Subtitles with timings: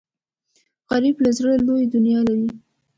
[0.89, 2.47] غریب له زړه لوی دنیا لري